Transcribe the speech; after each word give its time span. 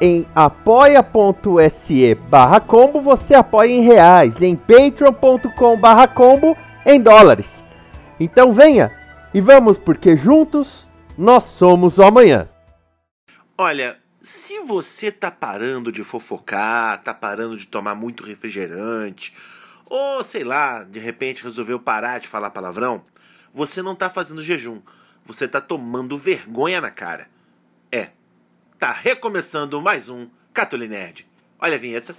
Em 0.00 0.26
apoia.se 0.34 2.14
barra 2.14 2.58
combo 2.58 3.02
você 3.02 3.34
apoia 3.34 3.70
em 3.70 3.82
reais, 3.82 4.40
em 4.40 4.56
patreon.com 4.56 5.78
barra 5.78 6.08
combo 6.08 6.56
em 6.86 6.98
dólares. 6.98 7.62
Então 8.18 8.50
venha 8.50 8.90
e 9.34 9.42
vamos 9.42 9.76
porque 9.76 10.16
juntos 10.16 10.86
nós 11.18 11.44
somos 11.44 11.98
o 11.98 12.02
amanhã. 12.02 12.48
Olha, 13.58 13.98
se 14.18 14.60
você 14.60 15.12
tá 15.12 15.30
parando 15.30 15.92
de 15.92 16.02
fofocar, 16.02 17.02
tá 17.02 17.12
parando 17.12 17.56
de 17.58 17.66
tomar 17.66 17.94
muito 17.94 18.24
refrigerante, 18.24 19.36
ou 19.84 20.24
sei 20.24 20.44
lá, 20.44 20.82
de 20.82 20.98
repente 20.98 21.44
resolveu 21.44 21.78
parar 21.78 22.18
de 22.20 22.26
falar 22.26 22.50
palavrão, 22.50 23.04
você 23.52 23.82
não 23.82 23.94
tá 23.94 24.08
fazendo 24.08 24.40
jejum, 24.40 24.80
você 25.26 25.46
tá 25.46 25.60
tomando 25.60 26.16
vergonha 26.16 26.80
na 26.80 26.90
cara. 26.90 27.28
Tá 28.80 28.92
recomeçando 28.92 29.78
mais 29.82 30.08
um 30.08 30.26
Catolinerd. 30.54 31.28
Olha 31.58 31.76
a 31.76 31.78
vinheta. 31.78 32.16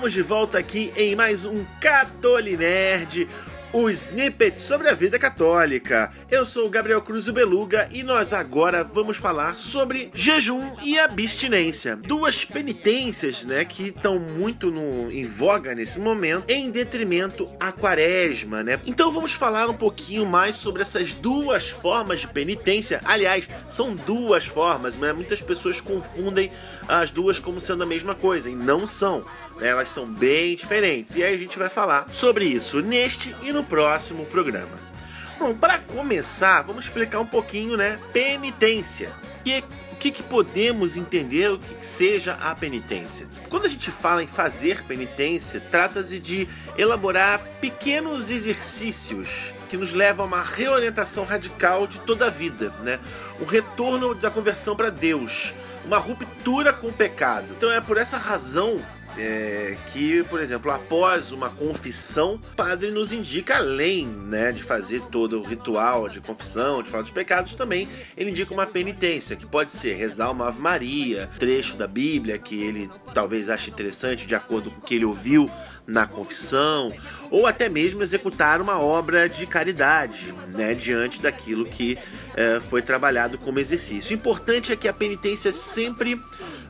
Estamos 0.00 0.14
de 0.14 0.22
volta 0.22 0.58
aqui 0.58 0.90
em 0.96 1.14
mais 1.14 1.44
um 1.44 1.62
Catolinerd, 1.78 3.28
o 3.72 3.88
snippet 3.88 4.60
sobre 4.60 4.88
a 4.88 4.94
vida 4.94 5.18
católica. 5.18 6.10
Eu 6.28 6.44
sou 6.44 6.66
o 6.66 6.70
Gabriel 6.70 7.00
Cruz 7.02 7.28
o 7.28 7.32
Beluga 7.32 7.88
e 7.92 8.02
nós 8.02 8.32
agora 8.32 8.82
vamos 8.82 9.16
falar 9.16 9.56
sobre 9.56 10.10
jejum 10.12 10.74
e 10.82 10.98
abstinência. 10.98 11.94
Duas 11.94 12.44
penitências, 12.44 13.44
né, 13.44 13.64
que 13.64 13.88
estão 13.88 14.18
muito 14.18 14.70
no, 14.70 15.10
em 15.10 15.24
voga 15.24 15.74
nesse 15.74 16.00
momento, 16.00 16.44
em 16.48 16.70
detrimento 16.70 17.46
à 17.60 17.70
quaresma, 17.70 18.62
né? 18.64 18.80
Então 18.86 19.10
vamos 19.12 19.32
falar 19.32 19.70
um 19.70 19.76
pouquinho 19.76 20.26
mais 20.26 20.56
sobre 20.56 20.82
essas 20.82 21.14
duas 21.14 21.70
formas 21.70 22.20
de 22.20 22.26
penitência. 22.26 23.00
Aliás, 23.04 23.48
são 23.70 23.94
duas 23.94 24.46
formas, 24.46 24.96
né? 24.96 25.12
Muitas 25.12 25.40
pessoas 25.40 25.80
confundem 25.80 26.50
as 26.88 27.10
duas 27.10 27.38
como 27.38 27.60
sendo 27.60 27.84
a 27.84 27.86
mesma 27.86 28.16
coisa, 28.16 28.50
e 28.50 28.54
não 28.54 28.86
são. 28.86 29.24
Elas 29.60 29.88
são 29.88 30.06
bem 30.06 30.56
diferentes. 30.56 31.14
E 31.14 31.22
aí 31.22 31.34
a 31.34 31.38
gente 31.38 31.58
vai 31.58 31.68
falar 31.68 32.08
sobre 32.10 32.46
isso 32.46 32.80
neste 32.80 33.34
e 33.42 33.52
no 33.52 33.59
próximo 33.64 34.24
programa. 34.26 34.90
Bom, 35.38 35.54
para 35.54 35.78
começar, 35.78 36.60
vamos 36.62 36.84
explicar 36.84 37.18
um 37.18 37.26
pouquinho, 37.26 37.74
né? 37.74 37.98
Penitência. 38.12 39.10
Que, 39.42 39.64
o 39.92 39.96
que, 39.96 40.10
que 40.10 40.22
podemos 40.22 40.98
entender 40.98 41.50
o 41.50 41.58
que, 41.58 41.76
que 41.76 41.86
seja 41.86 42.34
a 42.34 42.54
penitência? 42.54 43.26
Quando 43.48 43.64
a 43.64 43.68
gente 43.68 43.90
fala 43.90 44.22
em 44.22 44.26
fazer 44.26 44.84
penitência, 44.84 45.58
trata-se 45.70 46.18
de 46.18 46.46
elaborar 46.76 47.40
pequenos 47.58 48.30
exercícios 48.30 49.54
que 49.70 49.78
nos 49.78 49.94
levam 49.94 50.26
a 50.26 50.28
uma 50.28 50.42
reorientação 50.42 51.24
radical 51.24 51.86
de 51.86 52.00
toda 52.00 52.26
a 52.26 52.30
vida, 52.30 52.70
né? 52.82 52.98
Um 53.40 53.46
retorno 53.46 54.14
da 54.14 54.30
conversão 54.30 54.76
para 54.76 54.90
Deus, 54.90 55.54
uma 55.86 55.96
ruptura 55.96 56.70
com 56.70 56.88
o 56.88 56.92
pecado. 56.92 57.46
Então 57.56 57.70
é 57.70 57.80
por 57.80 57.96
essa 57.96 58.18
razão 58.18 58.78
é, 59.18 59.76
que, 59.88 60.22
por 60.24 60.40
exemplo, 60.40 60.70
após 60.70 61.32
uma 61.32 61.50
confissão, 61.50 62.34
o 62.34 62.56
padre 62.56 62.90
nos 62.90 63.12
indica, 63.12 63.56
além 63.56 64.06
né, 64.06 64.52
de 64.52 64.62
fazer 64.62 65.00
todo 65.10 65.40
o 65.40 65.42
ritual 65.42 66.08
de 66.08 66.20
confissão, 66.20 66.82
de 66.82 66.90
falar 66.90 67.02
dos 67.02 67.10
pecados, 67.10 67.54
também 67.54 67.88
ele 68.16 68.30
indica 68.30 68.52
uma 68.52 68.66
penitência, 68.66 69.36
que 69.36 69.46
pode 69.46 69.72
ser 69.72 69.94
rezar 69.94 70.30
uma 70.30 70.48
Ave 70.48 70.60
Maria, 70.60 71.28
trecho 71.38 71.76
da 71.76 71.86
Bíblia 71.86 72.38
que 72.38 72.60
ele 72.62 72.90
talvez 73.14 73.50
ache 73.50 73.70
interessante 73.70 74.26
de 74.26 74.34
acordo 74.34 74.70
com 74.70 74.78
o 74.78 74.82
que 74.82 74.94
ele 74.94 75.04
ouviu 75.04 75.50
na 75.86 76.06
confissão, 76.06 76.92
ou 77.30 77.46
até 77.46 77.68
mesmo 77.68 78.02
executar 78.02 78.60
uma 78.60 78.80
obra 78.80 79.28
de 79.28 79.44
caridade, 79.46 80.32
né, 80.48 80.72
diante 80.72 81.20
daquilo 81.20 81.64
que 81.64 81.98
é, 82.36 82.60
foi 82.60 82.80
trabalhado 82.80 83.38
como 83.38 83.58
exercício. 83.58 84.12
O 84.12 84.18
importante 84.18 84.72
é 84.72 84.76
que 84.76 84.86
a 84.86 84.92
penitência 84.92 85.52
sempre 85.52 86.16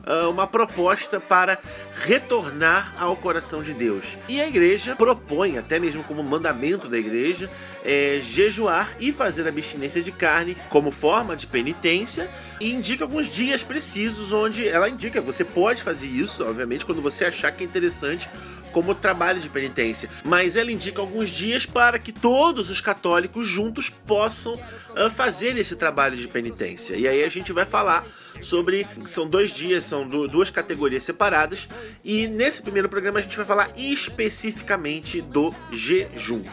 uh, 0.05 0.29
uma 0.29 0.47
proposta 0.47 1.19
para 1.19 1.57
retornar 1.95 2.93
ao 2.97 3.15
coração 3.15 3.61
de 3.61 3.73
Deus. 3.73 4.17
E 4.27 4.39
a 4.41 4.47
igreja 4.47 4.95
propõe, 4.95 5.57
até 5.57 5.79
mesmo 5.79 6.03
como 6.03 6.23
mandamento 6.23 6.87
da 6.87 6.97
igreja, 6.97 7.49
é, 7.83 8.19
jejuar 8.21 8.95
e 8.99 9.11
fazer 9.11 9.47
abstinência 9.47 10.01
de 10.01 10.11
carne 10.11 10.55
como 10.69 10.91
forma 10.91 11.35
de 11.35 11.47
penitência 11.47 12.29
e 12.59 12.71
indica 12.71 13.03
alguns 13.03 13.27
dias 13.27 13.63
precisos 13.63 14.31
onde 14.31 14.67
ela 14.67 14.87
indica 14.87 15.19
você 15.19 15.43
pode 15.43 15.81
fazer 15.81 16.07
isso, 16.07 16.47
obviamente, 16.47 16.85
quando 16.85 17.01
você 17.01 17.25
achar 17.25 17.51
que 17.51 17.63
é 17.63 17.67
interessante 17.67 18.29
como 18.71 18.95
trabalho 18.95 19.39
de 19.39 19.49
penitência, 19.49 20.09
mas 20.25 20.55
ela 20.55 20.71
indica 20.71 21.01
alguns 21.01 21.29
dias 21.29 21.65
para 21.65 21.99
que 21.99 22.11
todos 22.11 22.69
os 22.69 22.81
católicos 22.81 23.47
juntos 23.47 23.89
possam 23.89 24.53
uh, 24.53 25.09
fazer 25.09 25.57
esse 25.57 25.75
trabalho 25.75 26.17
de 26.17 26.27
penitência. 26.27 26.95
E 26.95 27.07
aí 27.07 27.23
a 27.23 27.29
gente 27.29 27.51
vai 27.51 27.65
falar 27.65 28.05
sobre 28.41 28.87
são 29.05 29.27
dois 29.27 29.51
dias, 29.51 29.83
são 29.83 30.07
duas 30.07 30.49
categorias 30.49 31.03
separadas 31.03 31.69
e 32.03 32.27
nesse 32.27 32.61
primeiro 32.61 32.89
programa 32.89 33.19
a 33.19 33.21
gente 33.21 33.37
vai 33.37 33.45
falar 33.45 33.69
especificamente 33.75 35.21
do 35.21 35.53
jejum. 35.71 36.43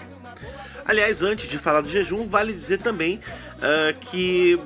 Aliás, 0.84 1.22
antes 1.22 1.48
de 1.48 1.58
falar 1.58 1.82
do 1.82 1.88
jejum, 1.88 2.26
vale 2.26 2.52
dizer 2.52 2.78
também 2.78 3.16
uh, 3.56 3.98
que 4.00 4.58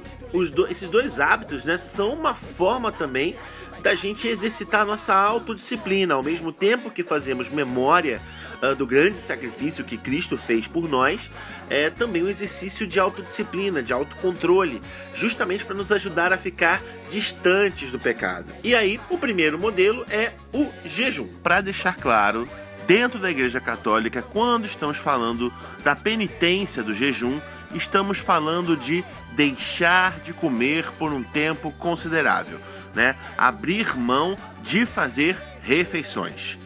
do, 0.53 0.67
esses 0.67 0.89
dois 0.89 1.21
hábitos 1.21 1.65
né, 1.65 1.77
são 1.77 2.15
uma 2.15 2.35
forma 2.35 2.91
também 2.91 3.37
da 3.83 3.95
gente 3.95 4.29
exercitar 4.29 4.87
nossa 4.87 5.13
autodisciplina, 5.13 6.15
ao 6.15 6.23
mesmo 6.23 6.53
tempo 6.53 6.91
que 6.91 7.03
fazemos 7.03 7.51
memória 7.51 8.23
uh, 8.63 8.77
do 8.77 8.87
grande 8.87 9.19
sacrifício 9.19 9.85
que 9.85 9.97
Cristo 9.97 10.39
fez 10.39 10.69
por 10.69 10.89
nós, 10.89 11.31
é 11.69 11.91
também 11.91 12.23
um 12.23 12.29
exercício 12.29 12.87
de 12.87 13.01
autodisciplina, 13.01 13.83
de 13.83 13.93
autocontrole, 13.93 14.81
justamente 15.13 15.65
para 15.65 15.75
nos 15.75 15.91
ajudar 15.91 16.33
a 16.33 16.39
ficar 16.39 16.81
distantes 17.11 17.91
do 17.91 17.99
pecado. 17.99 18.47
E 18.63 18.75
aí, 18.75 19.01
o 19.11 19.19
primeiro 19.19 19.59
modelo 19.59 20.07
é 20.09 20.33
o 20.53 20.69
jejum. 20.85 21.27
Para 21.43 21.61
deixar 21.61 21.97
claro, 21.97 22.49
dentro 22.87 23.19
da 23.19 23.31
Igreja 23.31 23.61
Católica, 23.61 24.23
quando 24.23 24.65
estamos 24.65 24.97
falando 24.97 25.53
da 25.83 25.97
penitência 25.97 26.85
do 26.85 26.95
jejum, 26.95 27.41
estamos 27.75 28.19
falando 28.19 28.77
de 28.77 29.05
deixar 29.33 30.21
de 30.21 30.33
comer 30.33 30.91
por 30.99 31.13
um 31.13 31.23
tempo 31.23 31.73
considerável, 31.73 32.61
né? 32.95 33.17
Abrir 33.37 33.97
mão 33.97 34.37
de 34.63 34.87
fazer 34.87 35.37
refeições. 35.63 36.59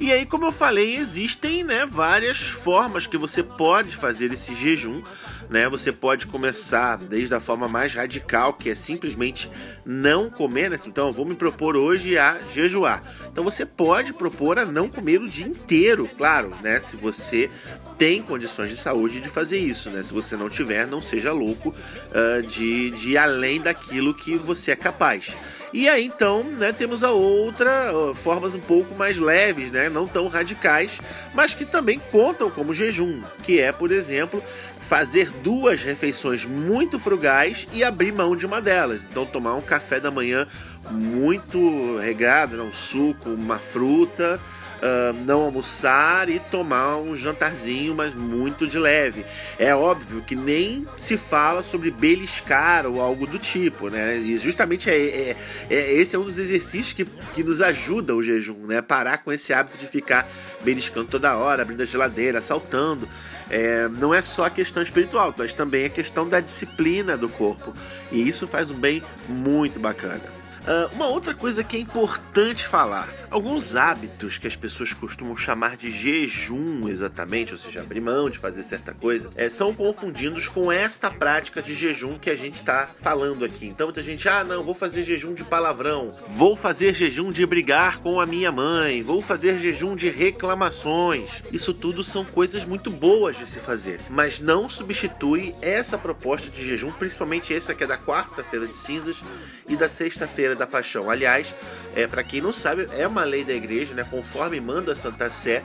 E 0.00 0.10
aí, 0.12 0.24
como 0.24 0.46
eu 0.46 0.52
falei, 0.52 0.96
existem 0.96 1.62
né, 1.62 1.84
várias 1.84 2.40
formas 2.40 3.06
que 3.06 3.18
você 3.18 3.42
pode 3.42 3.94
fazer 3.94 4.32
esse 4.32 4.54
jejum. 4.54 5.02
Né? 5.50 5.68
Você 5.68 5.92
pode 5.92 6.26
começar 6.26 6.96
desde 6.96 7.34
a 7.34 7.40
forma 7.40 7.68
mais 7.68 7.94
radical, 7.94 8.54
que 8.54 8.70
é 8.70 8.74
simplesmente 8.74 9.50
não 9.84 10.30
comer. 10.30 10.70
Né? 10.70 10.78
Então, 10.86 11.08
eu 11.08 11.12
vou 11.12 11.26
me 11.26 11.34
propor 11.34 11.76
hoje 11.76 12.16
a 12.16 12.38
jejuar. 12.54 13.02
Então, 13.30 13.44
você 13.44 13.66
pode 13.66 14.14
propor 14.14 14.58
a 14.58 14.64
não 14.64 14.88
comer 14.88 15.20
o 15.20 15.28
dia 15.28 15.46
inteiro, 15.46 16.08
claro, 16.16 16.54
né? 16.62 16.80
Se 16.80 16.96
você 16.96 17.50
tem 17.98 18.22
condições 18.22 18.70
de 18.70 18.76
saúde 18.76 19.20
de 19.20 19.28
fazer 19.28 19.58
isso, 19.58 19.90
né? 19.90 20.02
Se 20.02 20.12
você 20.12 20.34
não 20.34 20.48
tiver, 20.48 20.86
não 20.86 21.02
seja 21.02 21.30
louco 21.30 21.68
uh, 21.68 22.42
de, 22.42 22.90
de 22.92 23.10
ir 23.10 23.18
além 23.18 23.60
daquilo 23.60 24.14
que 24.14 24.36
você 24.36 24.70
é 24.70 24.76
capaz. 24.76 25.36
E 25.72 25.88
aí 25.88 26.06
então, 26.06 26.42
né, 26.42 26.72
temos 26.72 27.04
a 27.04 27.12
outra, 27.12 27.92
formas 28.14 28.54
um 28.54 28.60
pouco 28.60 28.94
mais 28.94 29.18
leves, 29.18 29.70
né, 29.70 29.88
não 29.88 30.06
tão 30.06 30.26
radicais, 30.26 31.00
mas 31.32 31.54
que 31.54 31.64
também 31.64 32.00
contam 32.10 32.50
como 32.50 32.74
jejum, 32.74 33.22
que 33.44 33.60
é, 33.60 33.70
por 33.70 33.92
exemplo, 33.92 34.42
fazer 34.80 35.30
duas 35.30 35.82
refeições 35.82 36.44
muito 36.44 36.98
frugais 36.98 37.68
e 37.72 37.84
abrir 37.84 38.12
mão 38.12 38.34
de 38.34 38.46
uma 38.46 38.60
delas. 38.60 39.06
Então 39.08 39.24
tomar 39.24 39.54
um 39.54 39.62
café 39.62 40.00
da 40.00 40.10
manhã 40.10 40.46
muito 40.90 41.96
regado, 41.98 42.56
né, 42.56 42.62
um 42.64 42.72
suco, 42.72 43.30
uma 43.30 43.58
fruta, 43.58 44.40
uh, 44.80 45.12
não 45.24 45.42
almoçar 45.42 46.28
e 46.28 46.38
tomar 46.38 46.96
um 46.96 47.16
jantarzinho, 47.16 47.94
mas 47.94 48.14
muito 48.14 48.66
de 48.66 48.78
leve. 48.78 49.24
É 49.58 49.74
óbvio 49.74 50.22
que 50.22 50.34
nem 50.34 50.86
se 50.96 51.16
fala 51.16 51.62
sobre 51.62 51.90
beliscar 51.90 52.86
ou 52.86 53.00
algo 53.00 53.26
do 53.26 53.38
tipo, 53.38 53.88
né? 53.88 54.16
E 54.16 54.36
justamente 54.38 54.90
é, 54.90 54.96
é, 54.96 55.36
é 55.70 55.92
esse 55.94 56.16
é 56.16 56.18
um 56.18 56.24
dos 56.24 56.38
exercícios 56.38 56.92
que, 56.92 57.04
que 57.04 57.44
nos 57.44 57.60
ajuda 57.60 58.14
o 58.14 58.22
jejum, 58.22 58.66
né? 58.66 58.82
Parar 58.82 59.18
com 59.18 59.32
esse 59.32 59.52
hábito 59.52 59.78
de 59.78 59.86
ficar 59.86 60.26
beliscando 60.62 61.06
toda 61.06 61.36
hora, 61.36 61.62
abrindo 61.62 61.82
a 61.82 61.86
geladeira, 61.86 62.40
saltando. 62.40 63.08
É, 63.50 63.88
não 63.88 64.14
é 64.14 64.22
só 64.22 64.46
a 64.46 64.50
questão 64.50 64.82
espiritual, 64.82 65.34
mas 65.36 65.52
também 65.52 65.84
a 65.84 65.90
questão 65.90 66.28
da 66.28 66.38
disciplina 66.38 67.16
do 67.16 67.28
corpo. 67.28 67.74
E 68.12 68.26
isso 68.26 68.46
faz 68.46 68.70
um 68.70 68.76
bem 68.76 69.02
muito 69.28 69.80
bacana. 69.80 70.22
Uh, 70.60 70.94
uma 70.94 71.06
outra 71.06 71.34
coisa 71.34 71.64
que 71.64 71.76
é 71.76 71.80
importante 71.80 72.66
falar: 72.66 73.08
alguns 73.30 73.76
hábitos 73.76 74.38
que 74.38 74.46
as 74.46 74.56
pessoas 74.56 74.92
costumam 74.92 75.36
chamar 75.36 75.76
de 75.76 75.90
jejum, 75.90 76.88
exatamente, 76.88 77.52
ou 77.52 77.58
seja, 77.58 77.80
abrir 77.80 78.00
mão 78.00 78.28
de 78.28 78.38
fazer 78.38 78.62
certa 78.62 78.92
coisa, 78.92 79.30
é, 79.36 79.48
são 79.48 79.72
confundidos 79.72 80.48
com 80.48 80.70
esta 80.70 81.10
prática 81.10 81.62
de 81.62 81.74
jejum 81.74 82.18
que 82.18 82.28
a 82.28 82.36
gente 82.36 82.54
está 82.54 82.90
falando 83.00 83.44
aqui. 83.44 83.66
Então, 83.66 83.86
muita 83.86 84.02
gente, 84.02 84.28
ah, 84.28 84.42
não, 84.42 84.64
vou 84.64 84.74
fazer 84.74 85.04
jejum 85.04 85.32
de 85.32 85.44
palavrão, 85.44 86.10
vou 86.28 86.56
fazer 86.56 86.94
jejum 86.94 87.30
de 87.30 87.46
brigar 87.46 87.98
com 87.98 88.20
a 88.20 88.26
minha 88.26 88.50
mãe, 88.50 89.02
vou 89.02 89.22
fazer 89.22 89.58
jejum 89.58 89.94
de 89.94 90.10
reclamações. 90.10 91.42
Isso 91.52 91.72
tudo 91.72 92.02
são 92.02 92.24
coisas 92.24 92.64
muito 92.64 92.90
boas 92.90 93.38
de 93.38 93.46
se 93.46 93.60
fazer, 93.60 94.00
mas 94.10 94.40
não 94.40 94.68
substitui 94.68 95.54
essa 95.62 95.96
proposta 95.96 96.50
de 96.50 96.66
jejum, 96.66 96.90
principalmente 96.92 97.54
essa 97.54 97.74
que 97.74 97.84
é 97.84 97.86
da 97.86 97.98
quarta-feira 97.98 98.66
de 98.66 98.76
cinzas 98.76 99.22
e 99.68 99.76
da 99.76 99.88
sexta-feira 99.88 100.56
da 100.56 100.66
Paixão. 100.66 101.08
Aliás, 101.08 101.54
é, 101.94 102.06
para 102.06 102.24
quem 102.24 102.40
não 102.40 102.52
sabe, 102.52 102.88
é 102.92 103.06
uma 103.06 103.19
lei 103.24 103.44
da 103.44 103.52
igreja, 103.52 103.94
né, 103.94 104.06
conforme 104.08 104.60
manda 104.60 104.92
a 104.92 104.94
Santa 104.94 105.28
Sé, 105.30 105.62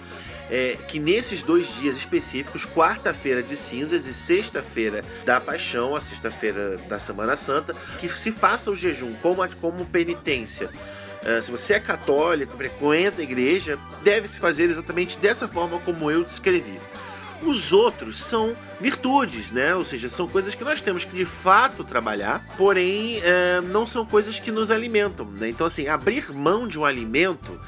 é, 0.49 0.77
que 0.87 0.99
nesses 0.99 1.41
dois 1.41 1.73
dias 1.79 1.97
específicos, 1.97 2.65
quarta-feira 2.65 3.41
de 3.41 3.57
cinzas 3.57 4.05
e 4.05 4.13
sexta-feira 4.13 5.03
da 5.25 5.39
Paixão, 5.39 5.95
a 5.95 6.01
sexta-feira 6.01 6.77
da 6.87 6.99
Semana 6.99 7.35
Santa, 7.35 7.75
que 7.99 8.07
se 8.09 8.31
faça 8.31 8.69
o 8.69 8.75
jejum 8.75 9.13
como, 9.21 9.47
como 9.57 9.85
penitência. 9.85 10.69
É, 11.23 11.41
se 11.41 11.49
você 11.49 11.73
é 11.73 11.79
católico, 11.79 12.55
frequenta 12.55 13.21
a 13.21 13.23
igreja, 13.23 13.79
deve 14.03 14.27
se 14.27 14.39
fazer 14.39 14.69
exatamente 14.69 15.17
dessa 15.17 15.47
forma 15.47 15.79
como 15.79 16.11
eu 16.11 16.23
descrevi. 16.23 16.79
Os 17.41 17.73
outros 17.73 18.21
são 18.23 18.55
virtudes, 18.79 19.51
né? 19.51 19.75
Ou 19.75 19.85
seja, 19.85 20.09
são 20.09 20.27
coisas 20.27 20.55
que 20.55 20.63
nós 20.63 20.81
temos 20.81 21.05
que 21.05 21.15
de 21.15 21.25
fato 21.25 21.83
trabalhar, 21.83 22.45
porém 22.57 23.19
é, 23.23 23.61
não 23.61 23.85
são 23.87 24.05
coisas 24.05 24.39
que 24.39 24.51
nos 24.51 24.71
alimentam, 24.71 25.25
né? 25.25 25.49
Então, 25.49 25.65
assim, 25.67 25.87
abrir 25.87 26.31
mão 26.33 26.67
de 26.67 26.79
um 26.79 26.85
alimento 26.85 27.59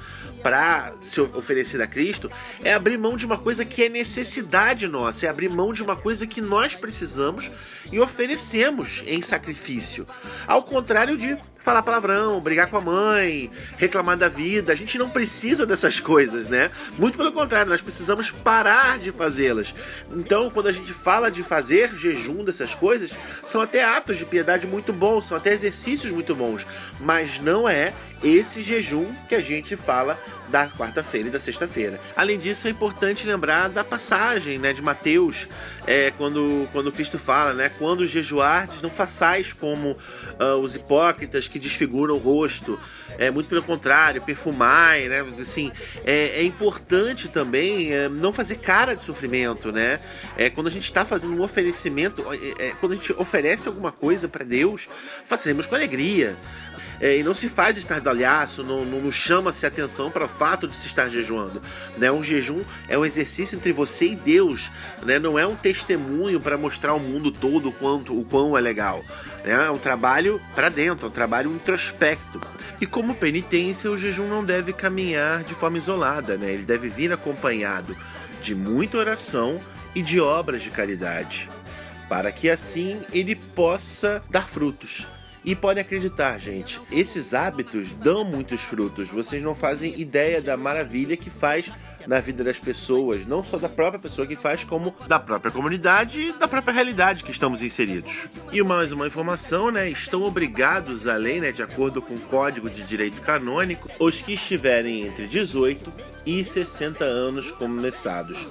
para 0.42 0.94
se 1.02 1.20
oferecer 1.20 1.82
a 1.82 1.88
Cristo 1.88 2.32
é 2.64 2.74
abrir 2.74 2.98
mão 2.98 3.18
de 3.18 3.26
uma 3.26 3.38
coisa 3.38 3.66
que 3.66 3.84
é 3.84 3.90
necessidade 3.90 4.88
nossa, 4.88 5.26
é 5.26 5.30
abrir 5.30 5.50
mão 5.50 5.74
de 5.74 5.84
uma 5.84 5.96
coisa 5.96 6.28
que 6.28 6.42
nós 6.42 6.76
precisamos 6.76 7.52
e 7.92 8.00
oferecemos 8.00 9.04
em 9.08 9.22
sacrifício. 9.22 10.08
Ao 10.48 10.62
contrário 10.62 11.18
de 11.18 11.38
falar 11.60 11.82
palavrão, 11.82 12.40
brigar 12.40 12.70
com 12.70 12.78
a 12.78 12.82
mãe, 12.82 13.52
reclamar 13.78 14.16
da 14.16 14.30
vida, 14.30 14.72
a 14.72 14.76
gente 14.76 14.98
não 14.98 15.10
precisa 15.10 15.66
dessas 15.66 16.00
coisas, 16.02 16.48
né? 16.48 16.72
Muito 16.98 17.18
pelo 17.18 17.32
contrário, 17.32 17.70
nós 17.70 17.82
precisamos 17.82 18.32
parar 18.32 19.00
de 19.00 19.12
fazê-las. 19.12 19.76
Então, 20.16 20.50
quando 20.50 20.68
a 20.68 20.72
gente 20.72 20.94
fala 20.98 21.30
de 21.30 21.44
fazer 21.44 21.96
jejum 21.96 22.44
dessas 22.44 22.76
coisas, 22.76 23.18
são 23.44 23.62
até 23.62 23.84
atos 23.84 24.18
de 24.18 24.26
piedade 24.26 24.68
muito 24.68 24.92
bons, 24.92 25.28
são 25.28 25.38
até 25.38 25.54
exercícios 25.54 26.12
muito 26.12 26.36
bons, 26.36 26.66
mas 27.00 27.40
não 27.40 27.68
é 27.68 27.94
esse 28.24 28.62
jejum 28.62 29.06
que 29.28 29.36
a 29.36 29.40
gente 29.40 29.76
fala 29.76 30.18
da 30.50 30.68
quarta-feira 30.68 31.28
e 31.28 31.32
da 31.32 31.40
sexta-feira. 31.40 32.00
Além 32.16 32.40
disso, 32.40 32.68
é 32.68 32.72
importante 32.72 33.28
lembrar 33.28 33.70
da 33.70 33.84
passagem 33.84 34.58
né, 34.58 34.72
de 34.74 34.82
Mateus, 34.82 35.48
é, 35.86 36.12
quando, 36.18 36.68
quando 36.72 36.92
Cristo 36.92 37.20
fala, 37.20 37.54
né, 37.54 37.70
quando 37.78 38.08
jejuardes, 38.08 38.82
não 38.82 38.90
façais 38.90 39.52
como 39.52 39.92
uh, 39.92 40.56
os 40.62 40.76
hipócritas 40.76 41.48
que 41.48 41.60
desfiguram 41.60 42.16
o 42.16 42.18
rosto, 42.18 42.80
é 43.18 43.30
muito 43.30 43.50
pelo 43.50 43.62
contrário, 43.62 44.22
perfumai, 44.22 45.08
né, 45.08 45.26
assim, 45.40 45.72
é, 46.06 46.40
é 46.40 46.44
importante 46.44 47.28
também 47.28 47.94
é, 47.94 48.08
não 48.08 48.32
fazer 48.32 48.56
cara 48.56 48.96
de 48.96 49.04
sofrimento, 49.04 49.72
né, 49.72 50.00
é, 50.38 50.50
quando 50.50 50.68
a 50.68 50.72
gente 50.72 50.87
está 50.88 51.06
fazendo 51.06 51.34
um 51.34 51.42
oferecimento, 51.42 52.24
é, 52.32 52.68
é, 52.68 52.74
quando 52.80 52.94
a 52.94 52.96
gente 52.96 53.14
oferece 53.14 53.68
alguma 53.68 53.92
coisa 53.92 54.28
para 54.28 54.44
Deus, 54.44 54.90
fazemos 55.24 55.68
com 55.68 55.76
alegria, 55.76 56.36
é, 57.00 57.18
e 57.18 57.24
não 57.24 57.36
se 57.36 57.48
faz 57.48 57.78
estardalhaço, 57.78 58.64
não, 58.64 58.84
não, 58.84 59.02
não 59.02 59.12
chama-se 59.12 59.66
atenção 59.66 60.10
para 60.10 60.26
o 60.26 60.28
fato 60.28 60.68
de 60.68 60.76
se 60.76 60.88
estar 60.88 61.10
jejuando. 61.10 61.62
Né? 61.98 62.12
Um 62.12 62.24
jejum 62.24 62.64
é 62.88 62.98
um 62.98 63.06
exercício 63.06 63.56
entre 63.56 63.72
você 63.72 64.08
e 64.08 64.16
Deus, 64.16 64.72
né? 65.04 65.20
não 65.20 65.38
é 65.38 65.46
um 65.46 65.56
testemunho 65.56 66.42
para 66.42 66.58
mostrar 66.58 66.92
ao 66.92 67.00
mundo 67.00 67.32
todo 67.32 67.70
o, 67.70 67.72
quanto, 67.72 68.20
o 68.20 68.26
quão 68.26 68.58
é 68.58 68.62
legal. 68.62 69.04
Né? 69.44 69.54
É 69.54 69.72
um 69.72 69.78
trabalho 69.78 70.42
para 70.56 70.70
dentro, 70.70 71.06
é 71.06 71.10
um 71.10 71.14
trabalho 71.14 71.52
introspecto. 71.52 72.42
E 72.82 72.86
como 72.86 73.16
penitência, 73.16 73.92
o 73.92 73.98
jejum 73.98 74.28
não 74.28 74.44
deve 74.44 74.74
caminhar 74.74 75.44
de 75.44 75.54
forma 75.54 75.78
isolada, 75.78 76.36
né? 76.38 76.52
ele 76.52 76.64
deve 76.64 76.90
vir 76.90 77.12
acompanhado 77.12 77.96
de 78.42 78.56
muita 78.56 78.98
oração 78.98 79.60
e 79.96 80.02
de 80.02 80.20
obras 80.20 80.62
de 80.62 80.70
caridade, 80.70 81.50
para 82.08 82.32
que 82.32 82.50
assim 82.50 83.02
ele 83.12 83.36
possa 83.36 84.24
dar 84.30 84.48
frutos. 84.48 85.08
E 85.48 85.56
podem 85.56 85.82
acreditar, 85.82 86.38
gente, 86.38 86.82
esses 86.92 87.34
hábitos 87.34 87.92
dão 87.92 88.26
muitos 88.26 88.64
frutos. 88.64 89.10
Vocês 89.10 89.42
não 89.42 89.56
fazem 89.56 89.98
ideia 89.98 90.42
da 90.42 90.58
maravilha 90.58 91.16
que 91.16 91.30
faz 91.30 91.72
na 92.06 92.20
vida 92.20 92.44
das 92.44 92.60
pessoas, 92.60 93.26
não 93.26 93.42
só 93.42 93.58
da 93.58 93.70
própria 93.70 93.98
pessoa 93.98 94.28
que 94.28 94.36
faz, 94.36 94.66
como 94.66 94.94
da 95.08 95.18
própria 95.18 95.50
comunidade 95.50 96.20
e 96.20 96.34
da 96.34 96.50
própria 96.50 96.74
realidade 96.74 97.24
que 97.24 97.32
estamos 97.32 97.64
inseridos. 97.64 98.28
E 98.52 98.62
mais 98.62 98.92
uma 98.92 99.08
informação, 99.08 99.72
né? 99.72 99.90
Estão 99.90 100.24
obrigados 100.24 101.08
à 101.08 101.16
lei, 101.16 101.40
né, 101.40 101.54
de 101.54 101.64
acordo 101.64 102.02
com 102.02 102.16
o 102.16 102.20
Código 102.20 102.70
de 102.70 102.84
Direito 102.84 103.22
Canônico, 103.22 103.90
os 104.00 104.22
que 104.22 104.34
estiverem 104.34 105.08
entre 105.08 105.28
18 105.28 105.94
e 106.26 106.44
60 106.44 107.06
anos 107.06 107.52
começados 107.52 108.50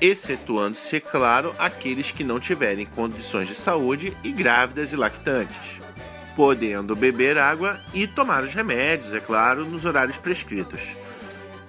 excetuando-se, 0.00 0.96
é 0.96 1.00
claro, 1.00 1.54
aqueles 1.58 2.10
que 2.10 2.24
não 2.24 2.40
tiverem 2.40 2.86
condições 2.86 3.48
de 3.48 3.54
saúde 3.54 4.16
e 4.24 4.32
grávidas 4.32 4.92
e 4.92 4.96
lactantes 4.96 5.80
podendo 6.40 6.96
beber 6.96 7.36
água 7.36 7.78
e 7.92 8.06
tomar 8.06 8.42
os 8.42 8.54
remédios, 8.54 9.12
é 9.12 9.20
claro, 9.20 9.66
nos 9.66 9.84
horários 9.84 10.16
prescritos. 10.16 10.96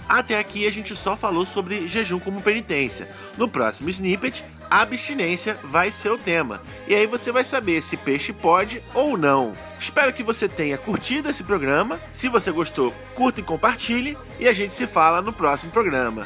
Até 0.08 0.40
aqui 0.40 0.66
a 0.66 0.72
gente 0.72 0.96
só 0.96 1.16
falou 1.18 1.46
sobre 1.46 1.88
jejum 1.88 2.20
como 2.20 2.42
penitência. 2.42 3.10
No 3.38 3.50
próximo 3.50 3.90
snippet, 3.90 4.46
abstinência 4.70 5.58
vai 5.64 5.92
ser 5.92 6.10
o 6.10 6.18
tema. 6.18 6.62
E 6.88 6.96
aí 6.96 7.06
você 7.06 7.34
vai 7.34 7.44
saber 7.44 7.82
se 7.82 7.98
peixe 7.98 8.32
pode 8.32 8.82
ou 8.94 9.18
não. 9.18 9.52
Espero 9.78 10.14
que 10.14 10.24
você 10.24 10.48
tenha 10.48 10.78
curtido 10.78 11.30
esse 11.30 11.44
programa. 11.44 12.00
Se 12.12 12.30
você 12.30 12.50
gostou, 12.50 12.94
curta 13.14 13.42
e 13.42 13.44
compartilhe. 13.44 14.18
E 14.40 14.48
a 14.48 14.54
gente 14.54 14.74
se 14.74 14.88
fala 14.88 15.22
no 15.22 15.34
próximo 15.34 15.72
programa. 15.74 16.26